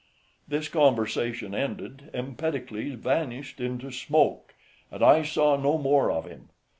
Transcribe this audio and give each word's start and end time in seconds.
This 0.47 0.67
conversation 0.67 1.53
ended, 1.53 2.09
Empedocles 2.11 2.93
vanished 2.95 3.59
into 3.59 3.91
smoke, 3.91 4.55
and 4.89 5.03
I 5.03 5.21
saw 5.21 5.57
no 5.57 5.77
more 5.77 6.09
of 6.09 6.25
him. 6.25 6.49